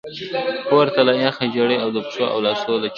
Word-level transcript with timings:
پرته 0.69 1.01
له 1.07 1.13
یخه 1.25 1.45
ژیړي 1.53 1.77
او 1.83 1.89
د 1.95 1.97
پښو 2.05 2.25
او 2.33 2.39
لاسو 2.45 2.71
له 2.81 2.83
چاودو. 2.83 2.87